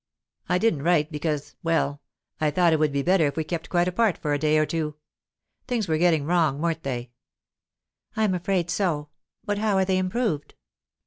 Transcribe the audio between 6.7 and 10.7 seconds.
they?" "I'm afraid so. But how are they improved?"